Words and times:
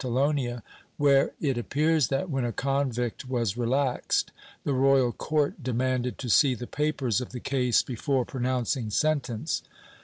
XVI] 0.01 0.07
UNNATURAL 0.07 0.23
CRIME 0.23 0.63
367 0.97 1.59
appears 1.59 2.07
that, 2.07 2.29
when 2.31 2.43
a 2.43 2.51
convict 2.51 3.29
was 3.29 3.55
relaxed, 3.55 4.31
the 4.63 4.73
royal 4.73 5.11
court 5.11 5.61
de 5.61 5.73
manded 5.73 6.17
to 6.17 6.27
see 6.27 6.55
the 6.55 6.65
papers 6.65 7.21
of 7.21 7.29
the 7.29 7.39
case 7.39 7.83
before 7.83 8.25
pronouncing 8.25 8.89
sentence. 8.89 9.61